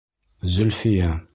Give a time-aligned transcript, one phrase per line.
[0.53, 1.13] Зөлфиә...